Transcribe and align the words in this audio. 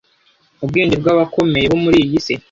ubwenge 0.63 0.95
bw’abakomeye 1.01 1.65
bo 1.71 1.77
muri 1.83 1.97
iyi 2.05 2.19
si 2.25 2.33